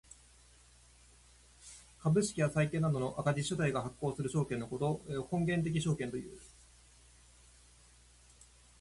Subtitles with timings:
[1.99, 6.39] 株式や債券などの赤字主体が発行する証券のことを本源的証券という。